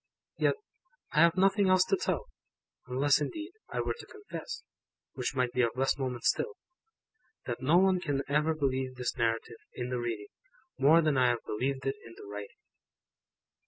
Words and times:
Yet, 0.39 0.55
I 1.11 1.19
have 1.21 1.37
nothing 1.37 1.69
else 1.69 1.83
to 1.83 1.95
tell; 1.95 2.25
unless, 2.87 3.21
indeed, 3.21 3.51
I 3.69 3.81
were 3.81 3.93
to 3.99 4.05
confess 4.07 4.63
(which 5.13 5.35
might 5.35 5.51
be 5.53 5.61
of 5.61 5.75
less 5.77 5.95
moment 5.95 6.23
still) 6.23 6.55
that 7.45 7.61
no 7.61 7.77
one 7.77 7.99
can 7.99 8.23
ever 8.27 8.55
believe 8.55 8.95
this 8.95 9.15
Narrative, 9.15 9.59
in 9.75 9.89
the 9.91 9.99
reading, 9.99 10.29
more 10.79 11.03
than 11.03 11.17
I 11.17 11.27
have 11.27 11.45
believed 11.45 11.85
it 11.85 11.97
in 12.03 12.13
the 12.17 12.25
writing. 12.25 12.57